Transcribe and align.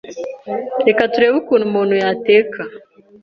Reka 0.87 1.01
turebe 1.11 1.35
ukuntu 1.41 1.65
umuntu 1.67 1.93
yateka 2.03 2.61